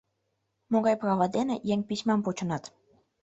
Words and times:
Могай 0.71 0.95
права 1.01 1.27
дене 1.35 1.55
еҥ 1.73 1.79
письмам 1.89 2.19
почынат? 2.25 2.63